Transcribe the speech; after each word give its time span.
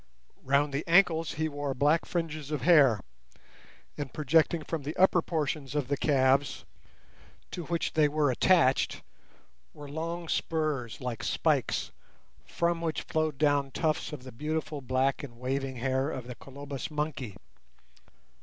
Round 0.41 0.73
the 0.73 0.83
ankles 0.87 1.33
he 1.33 1.47
wore 1.47 1.75
black 1.75 2.05
fringes 2.05 2.49
of 2.49 2.61
hair, 2.63 3.01
and, 3.99 4.11
projecting 4.11 4.63
from 4.63 4.81
the 4.81 4.95
upper 4.97 5.21
portion 5.21 5.65
of 5.75 5.89
the 5.89 5.95
calves, 5.95 6.65
to 7.51 7.65
which 7.65 7.93
they 7.93 8.07
were 8.07 8.31
attached, 8.31 9.03
were 9.75 9.87
long 9.87 10.27
spurs 10.27 11.01
like 11.01 11.21
spikes, 11.23 11.91
from 12.47 12.81
which 12.81 13.03
flowed 13.03 13.37
down 13.37 13.69
tufts 13.69 14.11
of 14.11 14.23
the 14.23 14.31
beautiful 14.31 14.81
black 14.81 15.21
and 15.21 15.37
waving 15.37 15.75
hair 15.75 16.09
of 16.09 16.25
the 16.25 16.33
Colobus 16.33 16.89
monkey. 16.89 17.37